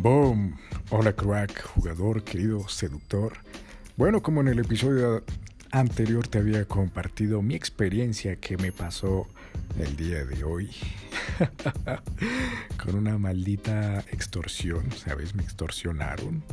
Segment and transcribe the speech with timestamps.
[0.00, 0.56] Boom.
[0.90, 3.32] Hola crack, jugador, querido seductor.
[3.96, 5.24] Bueno, como en el episodio
[5.72, 9.26] anterior te había compartido mi experiencia que me pasó
[9.76, 10.70] el día de hoy
[12.84, 15.34] con una maldita extorsión, ¿sabes?
[15.34, 16.44] Me extorsionaron.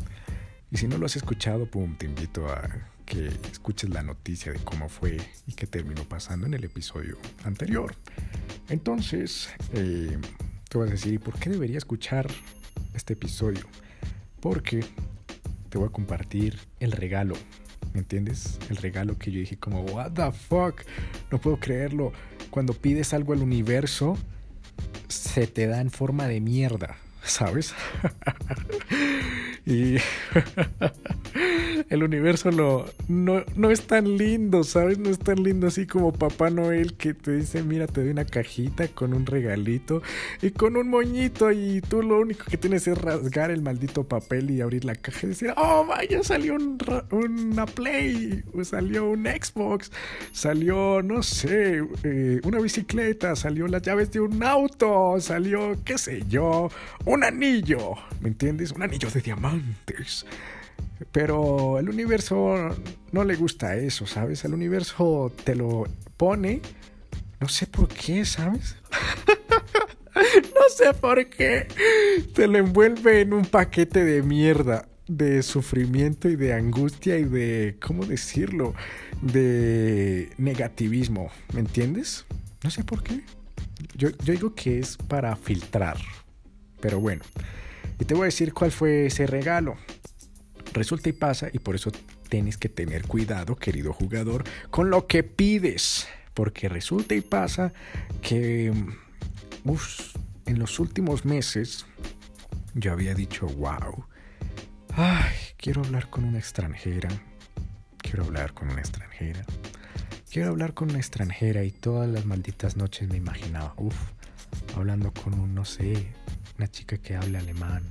[0.72, 2.68] Y si no lo has escuchado, pum, te invito a
[3.06, 7.94] que escuches la noticia de cómo fue y qué terminó pasando en el episodio anterior.
[8.70, 10.18] Entonces, eh,
[10.68, 12.26] te vas a decir, ¿y por qué debería escuchar
[12.96, 13.66] este episodio?
[14.40, 14.84] Porque
[15.70, 17.36] te voy a compartir el regalo.
[17.94, 18.60] ¿Me entiendes?
[18.70, 20.82] El regalo que yo dije como, what the fuck,
[21.32, 22.12] no puedo creerlo.
[22.50, 24.18] Cuando pides algo al universo,
[25.08, 27.74] se te da en forma de mierda, ¿sabes?
[29.66, 29.96] y
[31.90, 34.98] el universo no, no, es tan lindo, ¿sabes?
[34.98, 38.26] No es tan lindo así como Papá Noel que te dice, mira, te doy una
[38.26, 40.02] cajita con un regalito
[40.42, 44.50] y con un moñito y tú lo único que tienes es rasgar el maldito papel
[44.52, 46.78] y abrir la caja y decir, oh, vaya, salió un,
[47.12, 49.92] una Play, salió un Xbox,
[50.32, 56.24] salió, no sé, eh, una bicicleta, salió las llaves de un auto, salió, qué sé
[56.28, 56.70] yo,
[57.06, 58.72] un anillo, ¿me entiendes?
[58.72, 60.26] Un anillo de diamantes.
[61.12, 62.76] Pero el universo
[63.12, 64.46] no le gusta eso, ¿sabes?
[64.46, 65.86] El universo te lo
[66.18, 66.62] pone,
[67.40, 68.76] no sé por qué, ¿sabes?
[70.16, 71.68] no sé por qué.
[72.34, 77.78] Te lo envuelve en un paquete de mierda, de sufrimiento y de angustia y de,
[77.82, 78.74] ¿cómo decirlo?
[79.22, 82.26] De negativismo, ¿me entiendes?
[82.64, 83.22] No sé por qué.
[83.96, 85.98] Yo, yo digo que es para filtrar.
[86.80, 87.24] Pero bueno,
[88.00, 89.76] y te voy a decir cuál fue ese regalo.
[90.76, 91.90] Resulta y pasa, y por eso
[92.28, 96.06] tienes que tener cuidado, querido jugador, con lo que pides.
[96.34, 97.72] Porque resulta y pasa
[98.22, 98.74] que
[100.46, 101.86] en los últimos meses
[102.74, 104.06] yo había dicho, wow,
[104.98, 107.08] ay, quiero hablar con una extranjera,
[108.00, 109.46] quiero hablar con una extranjera,
[110.30, 113.96] quiero hablar con una extranjera y todas las malditas noches me imaginaba, uff,
[114.76, 116.12] hablando con un, no sé,
[116.58, 117.84] una chica que hable alemán,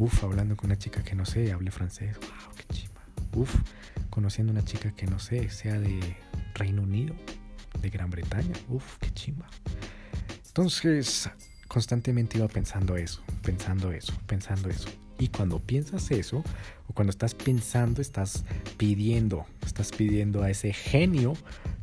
[0.00, 2.16] Uf, hablando con una chica que no sé, hable francés.
[2.20, 3.02] Wow, qué chimba.
[3.34, 3.54] Uf,
[4.08, 6.16] conociendo una chica que no sé, sea de
[6.54, 7.14] Reino Unido,
[7.82, 8.54] de Gran Bretaña.
[8.70, 9.46] Uf, qué chimba.
[10.46, 11.28] Entonces,
[11.68, 14.88] constantemente iba pensando eso, pensando eso, pensando eso.
[15.18, 16.42] Y cuando piensas eso,
[16.88, 18.46] o cuando estás pensando, estás
[18.78, 21.34] pidiendo, estás pidiendo a ese genio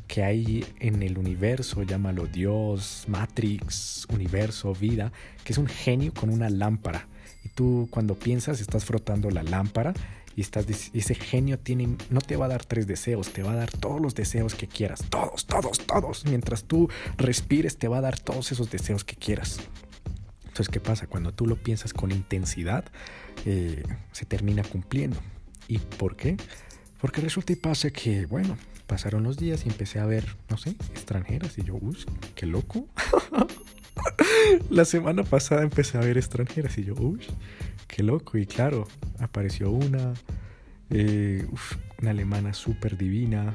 [0.08, 5.12] que hay en el universo, llámalo Dios, Matrix, universo, vida,
[5.44, 7.06] que es un genio con una lámpara
[7.58, 9.92] tú cuando piensas estás frotando la lámpara
[10.36, 10.64] y estás,
[10.94, 14.00] ese genio tiene, no te va a dar tres deseos, te va a dar todos
[14.00, 16.24] los deseos que quieras, todos, todos, todos.
[16.26, 19.58] Mientras tú respires te va a dar todos esos deseos que quieras.
[20.42, 21.08] Entonces, ¿qué pasa?
[21.08, 22.84] Cuando tú lo piensas con intensidad,
[23.44, 23.82] eh,
[24.12, 25.18] se termina cumpliendo.
[25.66, 26.36] ¿Y por qué?
[27.00, 30.70] Porque resulta y pasa que, bueno, pasaron los días y empecé a ver, no sé,
[30.70, 31.98] extranjeras y yo, uy,
[32.36, 32.86] qué loco.
[34.70, 37.20] La semana pasada empecé a ver extranjeras y yo, uy,
[37.86, 38.38] qué loco.
[38.38, 38.86] Y claro,
[39.18, 40.14] apareció una,
[40.90, 41.46] eh,
[42.00, 43.54] una alemana súper divina,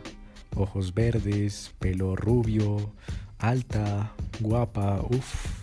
[0.56, 2.94] ojos verdes, pelo rubio,
[3.40, 5.62] alta, guapa, uff.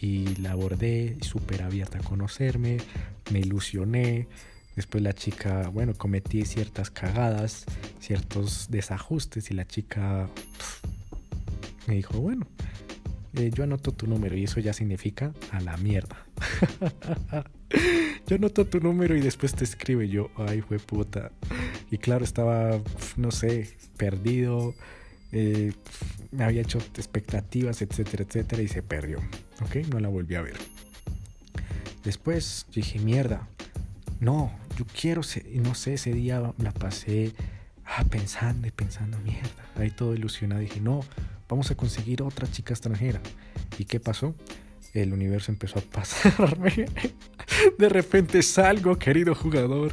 [0.00, 2.78] Y la abordé, súper abierta a conocerme,
[3.32, 4.28] me ilusioné.
[4.76, 7.66] Después la chica, bueno, cometí ciertas cagadas,
[7.98, 10.28] ciertos desajustes y la chica
[11.86, 12.46] me dijo, bueno,
[13.34, 16.26] eh, yo anoto tu número y eso ya significa a la mierda.
[18.26, 21.30] yo anoto tu número y después te escribe yo, ay, fue puta.
[21.90, 22.80] Y claro, estaba,
[23.16, 24.74] no sé, perdido,
[25.32, 25.72] eh,
[26.32, 29.18] me había hecho expectativas, etcétera, etcétera, y se perdió.
[29.62, 30.56] Ok, no la volví a ver.
[32.04, 33.48] Después dije, mierda,
[34.20, 35.22] no, yo quiero,
[35.54, 37.32] no sé, ese día la pasé
[37.84, 40.60] ah, pensando y pensando, mierda, ahí todo ilusionado.
[40.60, 41.00] Dije, no,
[41.50, 43.20] vamos a conseguir otra chica extranjera.
[43.76, 44.34] ¿Y qué pasó?
[44.94, 46.86] El universo empezó a pasarme.
[47.78, 49.92] De repente salgo, querido jugador,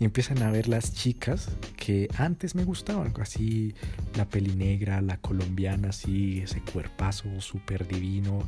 [0.00, 3.74] y empiezan a ver las chicas que antes me gustaban, así
[4.16, 8.46] la peli negra, la colombiana, así ese cuerpazo súper divino,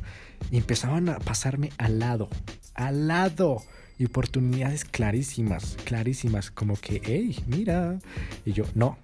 [0.51, 2.29] y empezaban a pasarme al lado,
[2.73, 3.63] al lado,
[3.99, 7.97] y oportunidades clarísimas, clarísimas, como que, hey, mira,
[8.45, 8.97] y yo, no,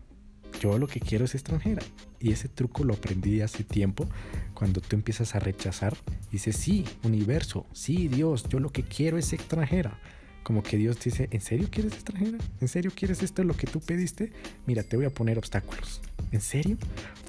[0.59, 1.81] yo lo que quiero es extranjera.
[2.19, 4.07] Y ese truco lo aprendí hace tiempo,
[4.53, 5.95] cuando tú empiezas a rechazar,
[6.31, 9.99] dices, sí, universo, sí, Dios, yo lo que quiero es extranjera.
[10.43, 12.37] Como que Dios dice, ¿en serio quieres extranjera?
[12.59, 14.31] ¿En serio quieres esto lo que tú pediste?
[14.65, 16.01] Mira, te voy a poner obstáculos.
[16.33, 16.77] ¿En serio?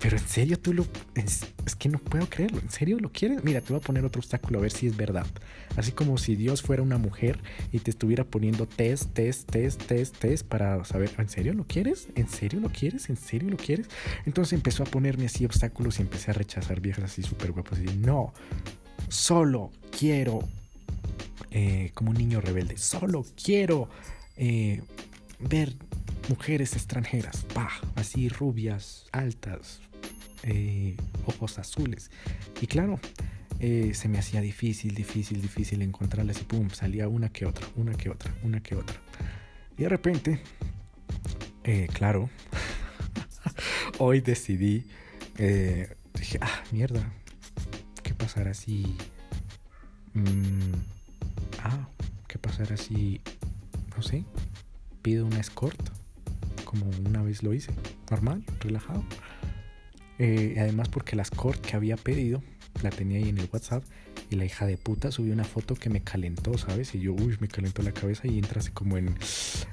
[0.01, 0.87] Pero en serio tú lo...
[1.15, 1.45] Es,
[1.79, 2.59] que no puedo creerlo.
[2.61, 3.45] ¿En serio lo quieres?
[3.45, 5.27] Mira, te voy a poner otro obstáculo a ver si es verdad.
[5.77, 7.39] Así como si Dios fuera una mujer
[7.71, 12.09] y te estuviera poniendo test, test, test, test, test para saber, ¿en serio lo quieres?
[12.15, 13.11] ¿En serio lo quieres?
[13.11, 13.89] ¿En serio lo quieres?
[14.25, 17.79] Entonces empezó a ponerme así obstáculos y empecé a rechazar viejas así súper guapas.
[17.81, 18.33] Y no,
[19.09, 20.49] solo quiero,
[21.51, 23.91] eh, como un niño rebelde, solo quiero
[24.39, 24.81] eh,
[25.41, 25.75] ver
[26.29, 29.81] mujeres extranjeras, bah, así rubias, altas,
[30.43, 32.11] eh, ojos azules.
[32.61, 32.99] Y claro,
[33.61, 37.95] eh, se me hacía difícil, difícil, difícil encontrarlas y pum, salía una que otra, una
[37.95, 38.97] que otra, una que otra.
[39.77, 40.41] Y de repente,
[41.65, 42.31] eh, claro,
[43.99, 44.87] hoy decidí,
[45.37, 47.13] dije, ah, mierda,
[48.03, 48.97] ¿qué pasará si...
[50.15, 50.75] Mm,
[51.63, 51.89] ah,
[52.29, 53.21] ¿qué pasará si,
[53.97, 54.25] no sé,
[55.03, 56.04] pido una escort?
[56.75, 57.73] Como una vez lo hice,
[58.11, 59.05] normal, relajado.
[60.19, 62.43] Eh, además porque la escort que había pedido
[62.83, 63.83] la tenía ahí en el WhatsApp
[64.31, 66.95] y la hija de puta subió una foto que me calentó, ¿sabes?
[66.95, 69.15] Y yo, uy, me calentó la cabeza y entras como en,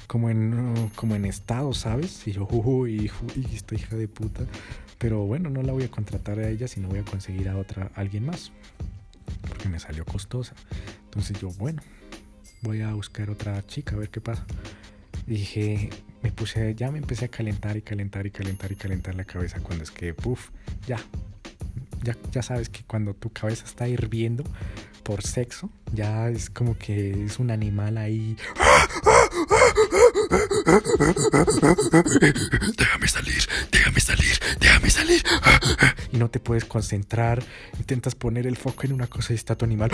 [0.08, 2.28] como en, como en estado, ¿sabes?
[2.28, 4.46] Y yo, uy, uy, esta hija de puta.
[4.98, 7.92] Pero bueno, no la voy a contratar a ella, sino voy a conseguir a otra,
[7.96, 8.52] alguien más.
[9.48, 10.54] Porque me salió costosa.
[11.06, 11.82] Entonces yo, bueno,
[12.62, 14.46] voy a buscar otra chica a ver qué pasa.
[15.26, 15.90] dije,
[16.22, 19.60] me puse, ya me empecé a calentar y calentar y calentar y calentar la cabeza
[19.60, 20.50] cuando es que, puff,
[20.88, 20.98] ya,
[22.04, 24.44] ya, ya sabes que cuando tu cabeza está hirviendo
[25.04, 28.38] por sexo, ya es como que es un animal ahí.
[32.78, 35.24] Déjame salir, déjame salir, déjame salir.
[36.12, 37.44] Y no te puedes concentrar,
[37.78, 39.92] intentas poner el foco en una cosa y está tu animal.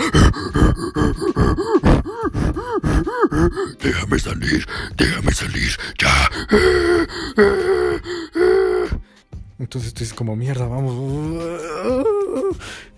[3.80, 4.66] Déjame salir,
[4.96, 6.30] déjame salir, ya.
[9.58, 10.94] Entonces tú dices como mierda, vamos.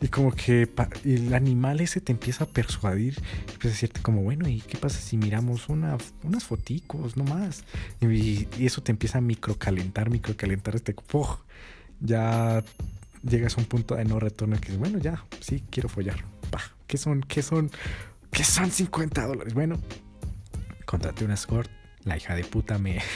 [0.01, 0.69] Y como que
[1.05, 3.19] el animal ese te empieza a persuadir.
[3.53, 7.65] Empieza a decirte como, bueno, ¿y qué pasa si miramos una, unas foticos nomás?
[8.01, 10.95] Y, y eso te empieza a microcalentar, microcalentar este...
[12.01, 12.65] Ya
[13.23, 16.25] llegas a un punto de no retorno que bueno, ya, sí, quiero follar.
[16.87, 17.21] ¿Qué son?
[17.23, 17.71] ¿Qué son?
[18.31, 19.55] ¿Qué son 50 dólares?
[19.55, 19.81] Bueno,
[20.85, 21.71] contraté una escort.
[22.05, 23.01] La hija de puta me...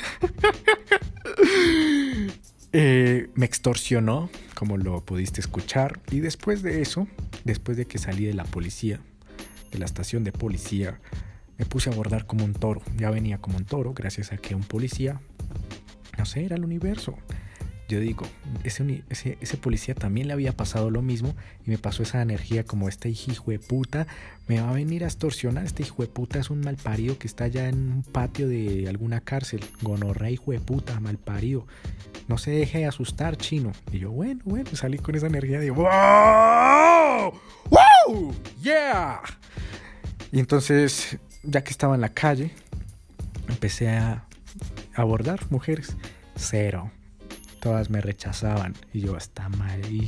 [2.76, 6.00] Eh, me extorsionó, como lo pudiste escuchar.
[6.10, 7.06] Y después de eso,
[7.44, 8.98] después de que salí de la policía,
[9.70, 10.98] de la estación de policía,
[11.56, 12.82] me puse a abordar como un toro.
[12.96, 15.20] Ya venía como un toro, gracias a que un policía,
[16.18, 17.16] no sé, era el universo.
[17.86, 18.26] Yo digo,
[18.64, 21.34] ese, policía también le había pasado lo mismo
[21.66, 24.06] y me pasó esa energía como este hijo de puta
[24.48, 25.66] me va a venir a extorsionar.
[25.66, 29.20] Este hijo de puta es un malparido que está ya en un patio de alguna
[29.20, 29.62] cárcel.
[29.82, 31.66] Gonorrea, hijo de puta, malparido.
[32.26, 33.72] No se deje de asustar, chino.
[33.92, 37.34] Y yo, bueno, bueno, salí con esa energía de ¡Wow!
[37.68, 38.34] ¡Wow!
[38.62, 39.20] ¡Yeah!
[40.32, 42.50] Y entonces, ya que estaba en la calle,
[43.48, 44.24] empecé a
[44.94, 45.96] abordar mujeres.
[46.36, 46.90] Cero
[47.64, 48.74] todas me rechazaban.
[48.92, 49.80] Y yo, está mal.
[49.90, 50.06] Y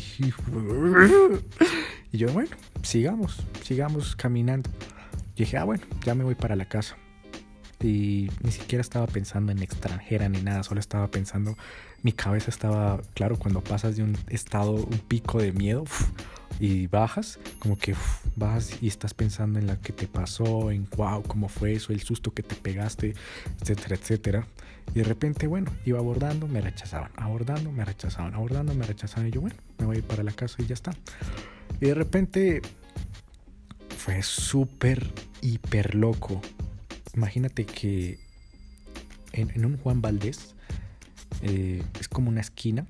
[2.19, 2.51] yo, bueno,
[2.83, 4.71] sigamos, sigamos caminando.
[5.35, 6.97] Y dije, ah, bueno, ya me voy para la casa.
[7.83, 11.57] Y ni siquiera estaba pensando en extranjera ni nada, solo estaba pensando,
[12.03, 15.85] mi cabeza estaba, claro, cuando pasas de un estado, un pico de miedo
[16.59, 17.95] y bajas, como que
[18.35, 22.01] vas y estás pensando en la que te pasó, en wow, cómo fue eso, el
[22.01, 23.15] susto que te pegaste,
[23.61, 24.47] etcétera, etcétera.
[24.95, 29.29] Y de repente, bueno, iba abordando, me rechazaban, abordando, me rechazaban, abordando, me rechazaban.
[29.29, 30.93] Y yo, bueno, me voy a ir para la casa y ya está.
[31.81, 32.63] Y de repente
[33.97, 36.41] fue súper, hiper loco.
[37.15, 38.21] Imagínate que
[39.33, 40.55] en, un Juan Valdés
[41.43, 42.87] eh, es como una esquina.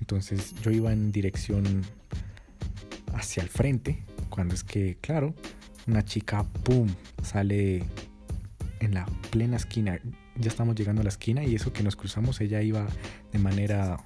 [0.00, 1.82] Entonces yo iba en dirección
[3.14, 4.04] hacia el frente.
[4.28, 5.34] Cuando es que, claro,
[5.86, 6.88] una chica, ¡pum!,
[7.22, 7.84] sale
[8.80, 10.00] en la plena esquina
[10.36, 12.86] ya estamos llegando a la esquina y eso que nos cruzamos, ella iba
[13.32, 13.98] de manera,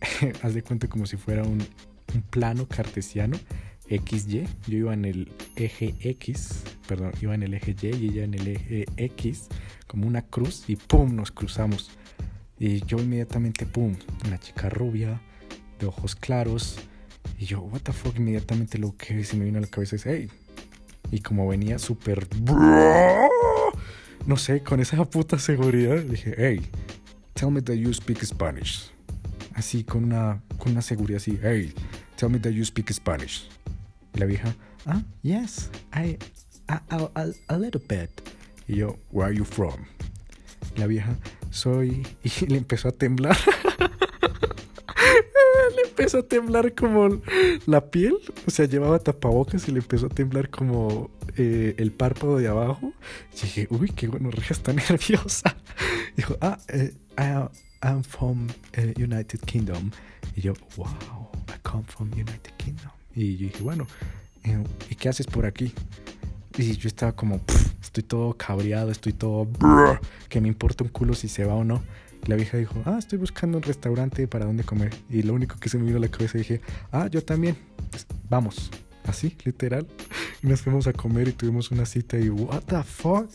[0.42, 1.62] haz de cuenta como si fuera un,
[2.28, 3.38] plano cartesiano,
[3.88, 8.24] XY, yo iba en el eje X, perdón, iba en el eje Y y ella
[8.24, 9.48] en el eje X,
[9.86, 11.16] como una cruz y ¡pum!
[11.16, 11.90] nos cruzamos.
[12.58, 13.96] Y yo inmediatamente, ¡pum!
[14.26, 15.22] Una chica rubia,
[15.78, 16.78] de ojos claros.
[17.42, 20.06] Y yo, what the fuck, inmediatamente lo que se me vino a la cabeza es,
[20.06, 20.30] hey.
[21.10, 22.28] Y como venía súper
[24.26, 26.64] no sé, con esa puta seguridad, dije, hey,
[27.34, 28.92] tell me that you speak Spanish.
[29.54, 31.74] Así, con una, con una seguridad así, hey,
[32.14, 33.48] tell me that you speak Spanish.
[34.14, 34.54] Y la vieja,
[34.86, 36.18] ah, yes, I,
[36.68, 38.08] a, little bit.
[38.68, 39.84] Y yo, where are you from?
[40.76, 41.16] la vieja,
[41.50, 43.36] soy, y le empezó a temblar.
[45.92, 47.20] empezó a temblar como
[47.66, 48.16] la piel.
[48.46, 52.92] O sea, llevaba tapabocas y le empezó a temblar como eh, el párpado de abajo.
[53.34, 55.56] Y dije, uy, qué bueno, está nerviosa.
[56.16, 56.94] Dijo, ah, eh,
[57.82, 59.90] I'm from eh, United Kingdom.
[60.34, 62.90] Y yo, wow, I come from United Kingdom.
[63.14, 63.86] Y yo dije, bueno,
[64.88, 65.72] ¿y qué haces por aquí?
[66.56, 67.40] Y yo estaba como,
[67.82, 69.48] estoy todo cabreado, estoy todo,
[70.28, 71.82] que me importa un culo si se va o no.
[72.26, 74.94] La vieja dijo, ah, estoy buscando un restaurante para dónde comer.
[75.10, 76.60] Y lo único que se me vino a la cabeza dije,
[76.92, 77.56] ah, yo también,
[77.90, 78.70] pues, vamos.
[79.04, 79.86] Así, literal.
[80.44, 83.28] Y nos fuimos a comer y tuvimos una cita y what the fuck.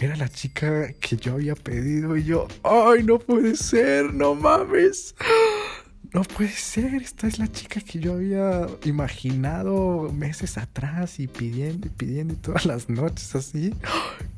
[0.00, 5.14] Era la chica que yo había pedido y yo, ay, no puede ser, no mames
[6.12, 11.86] no puede ser, esta es la chica que yo había imaginado meses atrás y pidiendo
[11.86, 13.72] y pidiendo todas las noches así.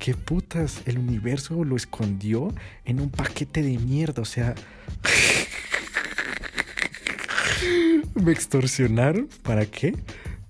[0.05, 0.83] ¡Qué putas!
[0.85, 2.53] El universo lo escondió
[2.85, 4.55] en un paquete de mierda, o sea...
[8.15, 9.31] Me extorsionaron.
[9.43, 9.97] ¿Para qué?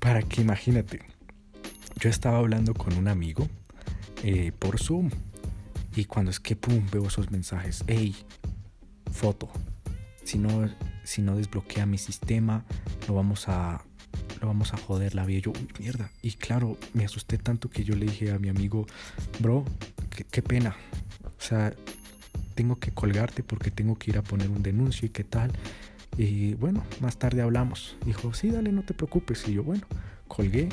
[0.00, 1.02] Para que, imagínate,
[2.00, 3.48] yo estaba hablando con un amigo
[4.24, 5.10] eh, por Zoom
[5.94, 8.16] y cuando es que, pum, veo esos mensajes, hey,
[9.12, 9.48] foto,
[10.24, 10.68] si no
[11.04, 12.64] si no desbloquea mi sistema,
[13.06, 13.84] lo vamos a
[14.44, 15.40] lo vamos a joder la vida.
[15.40, 16.10] Yo, uy, mierda.
[16.22, 18.86] Y claro, me asusté tanto que yo le dije a mi amigo,
[19.40, 19.64] bro,
[20.30, 20.76] qué, pena.
[21.24, 21.72] O sea,
[22.54, 25.50] tengo que colgarte porque tengo que ir a poner un denuncio y qué tal.
[26.18, 27.96] Y bueno, más tarde hablamos.
[28.04, 29.48] Dijo, sí, dale, no te preocupes.
[29.48, 29.86] Y yo, bueno,
[30.28, 30.68] colgué,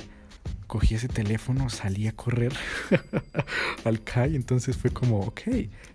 [0.67, 2.53] cogí ese teléfono, salí a correr
[3.85, 4.35] al CAI.
[4.35, 5.41] Entonces fue como, ok,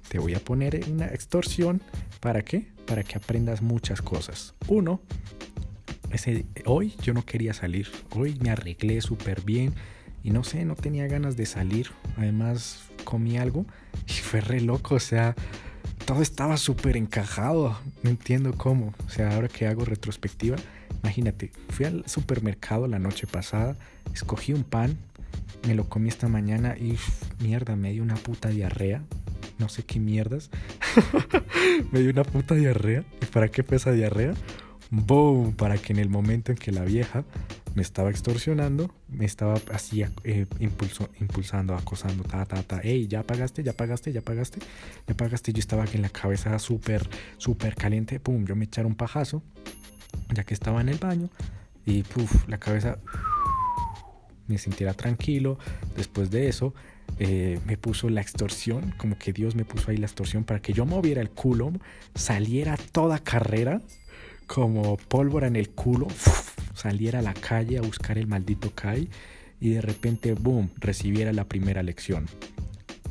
[0.09, 1.83] te voy a poner una extorsión.
[2.21, 2.75] ¿Para qué?
[2.87, 4.55] para que aprendas muchas cosas.
[4.69, 5.01] Uno,
[6.65, 9.73] hoy yo no quería salir, hoy me arreglé súper bien
[10.23, 11.91] y no sé, no tenía ganas de salir.
[12.17, 13.67] Además comí algo
[14.09, 15.35] y fue re loco, o sea,
[16.05, 18.95] todo estaba súper encajado, no entiendo cómo.
[19.07, 20.57] O sea, ahora que hago retrospectiva,
[21.03, 23.77] imagínate, fui al supermercado la noche pasada,
[24.15, 24.97] escogí un pan,
[25.67, 26.97] me lo comí esta mañana y
[27.41, 29.03] mierda, me dio una puta diarrea
[29.59, 30.51] no sé qué mierdas.
[31.93, 33.05] me dio una puta diarrea.
[33.23, 34.35] ¿Y para qué fue esa diarrea?
[34.91, 37.25] Boom, para que en el momento en que la vieja
[37.75, 43.63] me estaba extorsionando, me estaba así eh, impulsando, acosando, ta, ta, ta, hey, ya pagaste,
[43.63, 44.61] ya pagaste, ya pagaste,
[45.07, 45.53] ya pagaste.
[45.53, 49.43] Yo estaba aquí en la cabeza súper, súper caliente, pum, yo me echaron un pajazo,
[50.33, 51.29] ya que estaba en el baño,
[51.85, 52.99] y puf, la cabeza
[54.47, 55.59] me sintiera tranquilo.
[55.97, 56.75] Después de eso,
[57.19, 60.73] eh, me puso la extorsión, como que Dios me puso ahí la extorsión para que
[60.73, 61.73] yo moviera el culo,
[62.15, 63.83] saliera toda carrera,
[64.47, 66.07] como pólvora en el culo,
[66.75, 69.09] saliera a la calle a buscar el maldito Kai
[69.61, 72.27] y de repente, boom, recibiera la primera lección.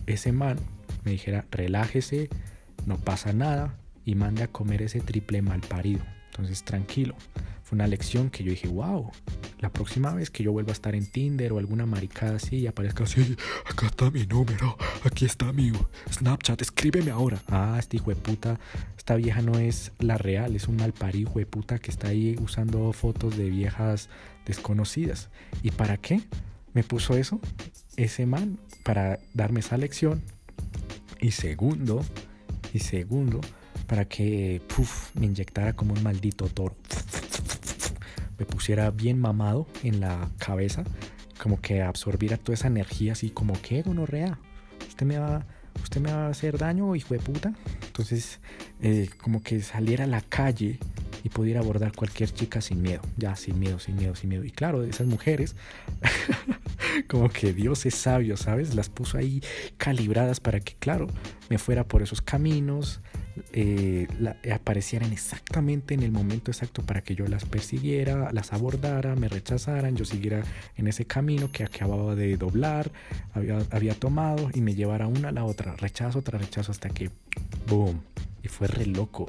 [0.05, 0.57] Ese man
[1.03, 2.29] me dijera, relájese,
[2.85, 6.03] no pasa nada y mande a comer ese triple mal parido.
[6.31, 7.15] Entonces, tranquilo.
[7.63, 9.11] Fue una lección que yo dije, wow,
[9.59, 12.67] la próxima vez que yo vuelva a estar en Tinder o alguna maricada así y
[12.67, 13.35] aparezca así,
[13.69, 15.71] acá está mi número, aquí está mi
[16.11, 17.41] Snapchat, escríbeme ahora.
[17.47, 18.59] Ah, este hijo de puta,
[18.97, 22.35] esta vieja no es la real, es un malpari hijo de puta que está ahí
[22.41, 24.09] usando fotos de viejas
[24.45, 25.29] desconocidas.
[25.63, 26.21] ¿Y para qué
[26.73, 27.39] me puso eso?
[27.95, 30.21] Ese man, para darme esa lección.
[31.21, 32.03] Y segundo,
[32.73, 33.41] y segundo,
[33.87, 34.61] para que
[35.15, 36.75] me inyectara como un maldito toro
[38.37, 40.83] me pusiera bien mamado en la cabeza,
[41.41, 44.39] como que absorbiera toda esa energía así como que gonorrea.
[44.87, 45.45] Usted me va,
[45.83, 47.53] usted me va a hacer daño, hijo de puta.
[47.85, 48.39] Entonces,
[48.81, 50.79] eh, como que saliera a la calle
[51.23, 54.43] y pudiera abordar cualquier chica sin miedo, ya sin miedo, sin miedo, sin miedo.
[54.43, 55.55] Y claro, esas mujeres,
[57.07, 58.75] como que Dios es sabio, ¿sabes?
[58.75, 59.41] Las puso ahí
[59.77, 61.07] calibradas para que, claro,
[61.49, 63.01] me fuera por esos caminos,
[63.51, 64.07] eh,
[64.53, 69.95] aparecieran exactamente en el momento exacto para que yo las persiguiera, las abordara, me rechazaran,
[69.95, 70.43] yo siguiera
[70.75, 72.91] en ese camino que acababa de doblar,
[73.33, 77.09] había, había tomado y me llevara una a la otra, rechazo tras rechazo hasta que,
[77.67, 78.01] boom,
[78.43, 79.25] y fue re loco.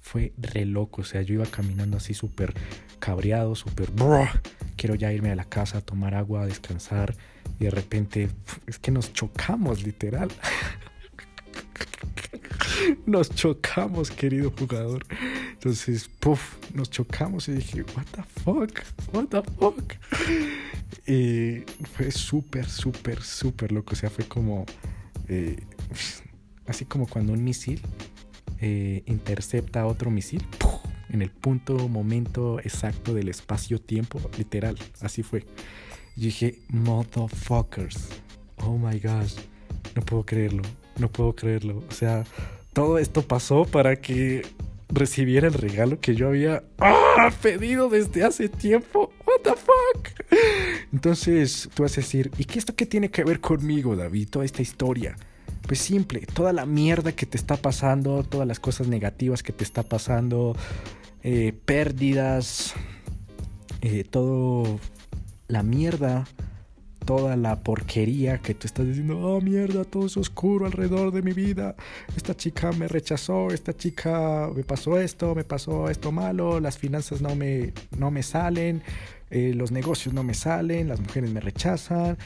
[0.00, 2.52] Fue re loco, o sea, yo iba caminando así súper
[2.98, 3.88] cabreado, súper...
[4.76, 7.14] Quiero ya irme a la casa a tomar agua, a descansar
[7.58, 8.28] y de repente
[8.66, 10.30] es que nos chocamos literal.
[13.06, 15.06] nos chocamos, querido jugador.
[15.52, 18.80] Entonces, puff, nos chocamos y dije, what the fuck,
[19.12, 19.94] what the fuck.
[21.06, 21.60] Y
[21.94, 23.92] fue súper, súper, súper loco.
[23.92, 24.66] O sea, fue como,
[25.28, 25.62] eh,
[26.66, 27.80] así como cuando un misil
[28.60, 30.44] eh, intercepta otro misil,
[31.12, 35.44] en el punto, momento exacto del espacio-tiempo, literal, así fue.
[36.16, 38.08] Y dije, motherfuckers,
[38.58, 39.34] oh my gosh,
[39.94, 40.62] no puedo creerlo,
[40.98, 41.82] no puedo creerlo.
[41.88, 42.24] O sea,
[42.72, 44.42] todo esto pasó para que
[44.88, 47.30] recibiera el regalo que yo había ¡ah!
[47.42, 49.12] pedido desde hace tiempo.
[49.26, 50.28] What the fuck?
[50.92, 54.28] Entonces tú vas a decir, ¿y qué esto qué tiene que ver conmigo, David?
[54.30, 55.16] Toda esta historia.
[55.66, 59.64] Pues simple, toda la mierda que te está pasando, todas las cosas negativas que te
[59.64, 60.56] está pasando,
[61.22, 62.74] eh, pérdidas,
[63.80, 64.78] eh, todo
[65.48, 66.24] la mierda
[67.04, 71.32] toda la porquería que tú estás diciendo, oh mierda, todo es oscuro alrededor de mi
[71.32, 71.74] vida,
[72.16, 77.20] esta chica me rechazó, esta chica me pasó esto, me pasó esto malo, las finanzas
[77.20, 78.82] no me, no me salen,
[79.30, 82.16] eh, los negocios no me salen, las mujeres me rechazan,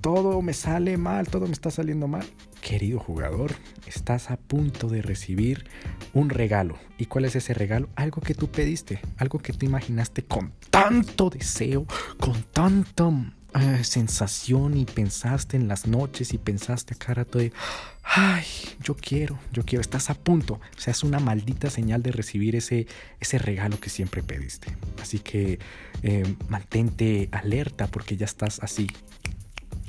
[0.00, 2.26] todo me sale mal, todo me está saliendo mal.
[2.66, 3.54] Querido jugador,
[3.86, 5.66] estás a punto de recibir
[6.12, 6.76] un regalo.
[6.98, 7.88] ¿Y cuál es ese regalo?
[7.94, 11.86] Algo que tú pediste, algo que tú imaginaste con tanto deseo,
[12.18, 13.12] con tanto
[13.58, 17.54] Ah, sensación y pensaste en las noches y pensaste a cara de,
[18.02, 18.44] ay,
[18.82, 20.60] yo quiero, yo quiero, estás a punto.
[20.76, 22.86] O sea, es una maldita señal de recibir ese,
[23.18, 24.76] ese regalo que siempre pediste.
[25.00, 25.58] Así que
[26.02, 28.88] eh, mantente alerta porque ya estás así.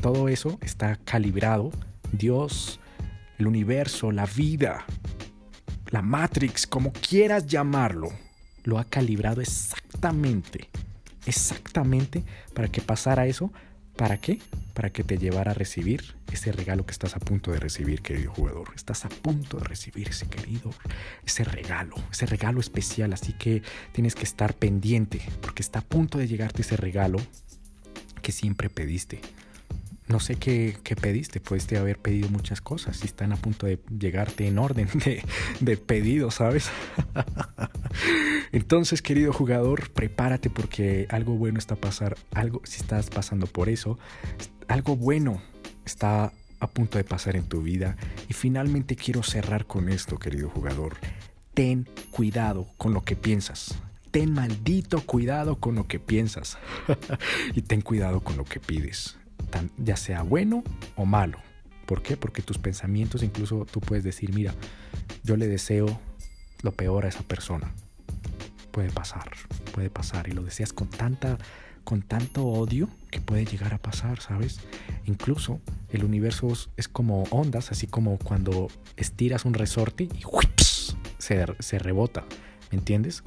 [0.01, 1.71] Todo eso está calibrado.
[2.11, 2.79] Dios,
[3.37, 4.85] el universo, la vida,
[5.89, 8.09] la Matrix, como quieras llamarlo,
[8.63, 10.69] lo ha calibrado exactamente
[11.27, 12.23] exactamente
[12.53, 13.51] para que pasara eso.
[13.95, 14.39] ¿Para qué?
[14.73, 18.31] Para que te llevara a recibir ese regalo que estás a punto de recibir, querido
[18.31, 18.69] jugador.
[18.75, 20.71] Estás a punto de recibir ese querido,
[21.25, 23.11] ese regalo, ese regalo especial.
[23.13, 27.17] Así que tienes que estar pendiente porque está a punto de llegarte ese regalo
[28.21, 29.19] que siempre pediste.
[30.07, 34.47] No sé qué, pediste, puedes haber pedido muchas cosas y están a punto de llegarte
[34.47, 35.21] en orden de,
[35.59, 36.69] de pedido, ¿sabes?
[38.53, 43.67] Entonces, querido jugador, prepárate porque algo bueno está a pasar, algo, si estás pasando por
[43.67, 43.99] eso,
[44.69, 45.41] algo bueno
[45.85, 47.97] está a punto de pasar en tu vida.
[48.29, 50.95] Y finalmente quiero cerrar con esto, querido jugador.
[51.53, 53.75] Ten cuidado con lo que piensas.
[54.11, 56.57] Ten maldito cuidado con lo que piensas.
[57.53, 59.16] y ten cuidado con lo que pides
[59.77, 60.63] ya sea bueno
[60.95, 61.39] o malo.
[61.85, 62.17] ¿Por qué?
[62.17, 64.53] Porque tus pensamientos, incluso tú puedes decir, mira,
[65.23, 65.99] yo le deseo
[66.61, 67.71] lo peor a esa persona.
[68.71, 69.31] Puede pasar,
[69.73, 70.27] puede pasar.
[70.27, 71.37] Y lo deseas con tanta,
[71.83, 74.59] con tanto odio que puede llegar a pasar, ¿sabes?
[75.05, 80.23] Incluso el universo es como ondas, así como cuando estiras un resorte y
[81.17, 82.25] se, se rebota.
[82.71, 83.23] ¿Me entiendes?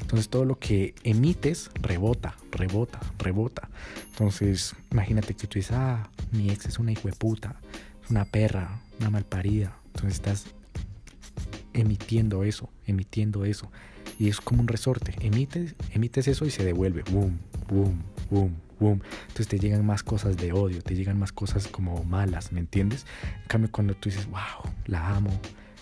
[0.00, 3.68] Entonces todo lo que emites rebota, rebota, rebota.
[4.10, 7.56] Entonces imagínate que tú dices, ah, mi ex es una puta,
[8.02, 9.76] es una perra, una malparida.
[9.88, 10.46] Entonces estás
[11.74, 13.70] emitiendo eso, emitiendo eso.
[14.18, 15.14] Y es como un resorte.
[15.20, 17.04] Emites, emites eso y se devuelve.
[17.10, 19.02] Boom, boom, boom, boom.
[19.28, 23.04] Entonces te llegan más cosas de odio, te llegan más cosas como malas, ¿me entiendes?
[23.42, 25.30] En cambio, cuando tú dices, wow, la amo,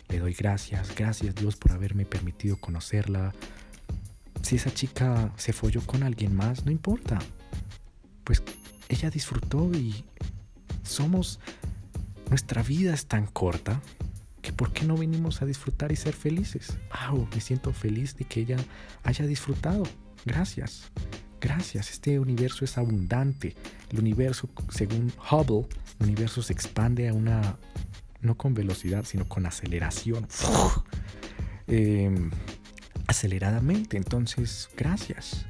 [0.09, 3.33] le doy gracias, gracias Dios por haberme permitido conocerla,
[4.43, 7.19] si esa chica se folló con alguien más, no importa.
[8.23, 8.43] Pues
[8.89, 10.05] ella disfrutó y
[10.85, 11.41] somos...
[12.29, 13.81] Nuestra vida es tan corta
[14.43, 16.77] que ¿por qué no venimos a disfrutar y ser felices?
[17.11, 17.29] ¡Wow!
[17.33, 18.57] Me siento feliz de que ella
[19.05, 19.85] haya disfrutado.
[20.25, 20.91] Gracias.
[21.41, 21.91] Gracias.
[21.91, 23.57] Este universo es abundante.
[23.91, 25.67] El universo, según Hubble,
[25.99, 27.59] el universo se expande a una...
[28.27, 30.27] no con velocidad, sino con aceleración.
[31.69, 32.31] Eh,
[33.09, 33.97] aceleradamente.
[33.97, 35.47] Entonces, gracias.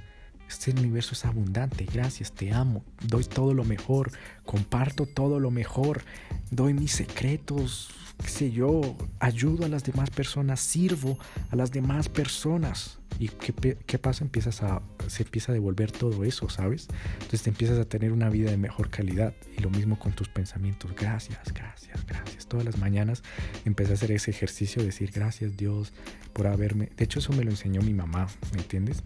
[0.59, 4.11] Este universo es abundante, gracias, te amo, doy todo lo mejor,
[4.45, 6.03] comparto todo lo mejor,
[6.51, 7.91] doy mis secretos,
[8.23, 11.19] qué sé yo, ayudo a las demás personas, sirvo
[11.51, 12.99] a las demás personas.
[13.19, 14.25] ¿Y qué, qué, pasa?
[14.25, 16.89] Empiezas a, se empieza a devolver todo eso, ¿sabes?
[17.15, 19.35] Entonces te empiezas a tener una vida de mejor calidad.
[19.57, 20.95] Y lo mismo con tus pensamientos.
[20.95, 22.47] Gracias, gracias, gracias.
[22.47, 23.23] Todas las mañanas
[23.65, 25.93] empecé a hacer ese ejercicio de decir gracias Dios
[26.33, 26.91] por haberme...
[26.97, 29.03] De hecho eso me lo enseñó mi mamá, ¿me entiendes?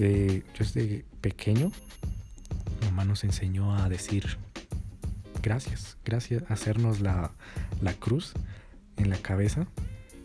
[0.00, 0.06] Yo
[0.58, 1.70] desde pequeño,
[2.86, 4.38] mamá nos enseñó a decir
[5.42, 7.32] gracias, gracias, hacernos la,
[7.82, 8.32] la cruz
[8.96, 9.66] en la cabeza,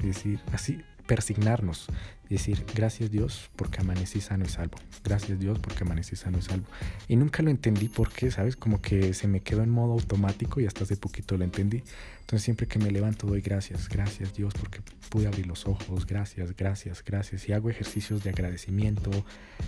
[0.01, 1.87] decir así, persignarnos,
[2.29, 6.65] decir gracias Dios porque amanecí sano y salvo, gracias Dios porque amanecí sano y salvo.
[7.07, 8.55] Y nunca lo entendí porque, ¿sabes?
[8.55, 11.83] Como que se me quedó en modo automático y hasta hace poquito lo entendí.
[12.21, 16.55] Entonces siempre que me levanto doy gracias, gracias Dios porque pude abrir los ojos, gracias,
[16.55, 17.47] gracias, gracias.
[17.47, 19.11] Y hago ejercicios de agradecimiento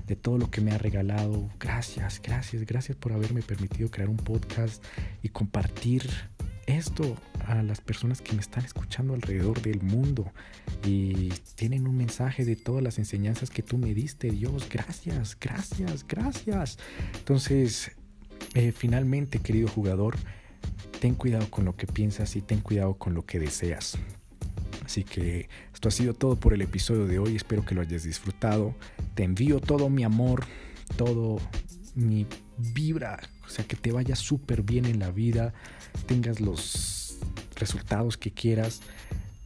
[0.08, 1.50] de todo lo que me ha regalado.
[1.60, 4.84] Gracias, gracias, gracias por haberme permitido crear un podcast
[5.22, 6.10] y compartir
[6.68, 10.32] esto a las personas que me están escuchando alrededor del mundo
[10.86, 14.68] y tienen un mensaje de todas las enseñanzas que tú me diste, Dios.
[14.70, 16.78] Gracias, gracias, gracias.
[17.18, 17.92] Entonces,
[18.54, 20.18] eh, finalmente, querido jugador,
[21.00, 23.98] ten cuidado con lo que piensas y ten cuidado con lo que deseas.
[24.86, 27.36] Así que esto ha sido todo por el episodio de hoy.
[27.36, 28.76] Espero que lo hayas disfrutado.
[29.16, 30.46] Te envío todo mi amor,
[30.96, 31.40] todo
[31.96, 32.26] mi
[32.58, 33.20] vibra.
[33.46, 35.54] O sea, que te vaya súper bien en la vida.
[36.06, 37.18] Tengas los
[37.56, 38.82] resultados que quieras.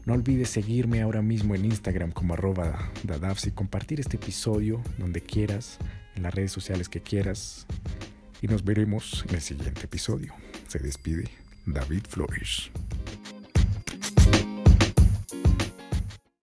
[0.06, 2.90] No olvides seguirme ahora mismo en Instagram como arroba
[3.46, 5.78] y compartir este episodio donde quieras,
[6.16, 7.68] en las redes sociales que quieras.
[8.42, 10.34] Y nos veremos en el siguiente episodio.
[10.68, 11.30] Se despide
[11.68, 12.72] David Flores.